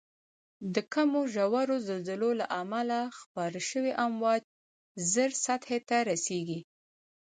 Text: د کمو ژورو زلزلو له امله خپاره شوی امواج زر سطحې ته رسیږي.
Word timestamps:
د 0.73 0.75
کمو 0.93 1.21
ژورو 1.33 1.75
زلزلو 1.87 2.29
له 2.39 2.45
امله 2.61 2.99
خپاره 3.19 3.59
شوی 3.69 3.91
امواج 4.05 4.41
زر 5.13 5.31
سطحې 5.45 5.79
ته 5.89 5.97
رسیږي. 6.09 6.59